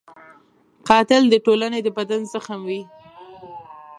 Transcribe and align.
قاتل 0.89 1.23
د 1.29 1.35
ټولنې 1.45 1.79
د 1.83 1.87
بدن 1.97 2.21
زخم 2.33 2.59
وي 2.69 2.81